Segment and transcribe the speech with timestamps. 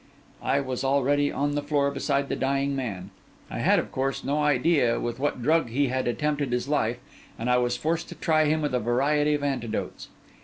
[0.41, 3.11] I was already on the floor beside the dying man.
[3.51, 6.97] I had, of course, no idea with what drug he had attempted his life,
[7.37, 10.07] and I was forced to try him with a variety of antidotes.